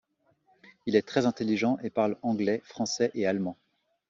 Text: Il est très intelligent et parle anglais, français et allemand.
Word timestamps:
Il 0.87 0.95
est 0.95 1.07
très 1.07 1.27
intelligent 1.27 1.77
et 1.83 1.91
parle 1.91 2.17
anglais, 2.23 2.63
français 2.65 3.11
et 3.13 3.27
allemand. 3.27 3.55